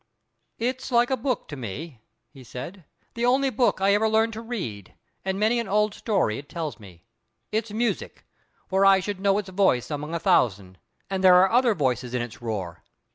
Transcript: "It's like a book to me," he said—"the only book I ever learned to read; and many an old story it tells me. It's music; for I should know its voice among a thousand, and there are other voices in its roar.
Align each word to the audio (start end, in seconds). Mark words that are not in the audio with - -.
"It's 0.57 0.91
like 0.91 1.11
a 1.11 1.15
book 1.15 1.47
to 1.49 1.55
me," 1.55 2.01
he 2.31 2.43
said—"the 2.43 3.23
only 3.23 3.51
book 3.51 3.79
I 3.79 3.93
ever 3.93 4.09
learned 4.09 4.33
to 4.33 4.41
read; 4.41 4.95
and 5.23 5.37
many 5.39 5.59
an 5.59 5.67
old 5.67 5.93
story 5.93 6.39
it 6.39 6.49
tells 6.49 6.79
me. 6.79 7.03
It's 7.51 7.69
music; 7.69 8.25
for 8.67 8.83
I 8.83 8.99
should 8.99 9.19
know 9.19 9.37
its 9.37 9.49
voice 9.49 9.91
among 9.91 10.15
a 10.15 10.19
thousand, 10.19 10.79
and 11.07 11.23
there 11.23 11.35
are 11.35 11.51
other 11.51 11.75
voices 11.75 12.15
in 12.15 12.21
its 12.23 12.41
roar. 12.41 12.83